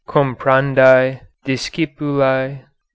[0.07, 1.27] Comparandae.
[1.45, 2.65] Discipulae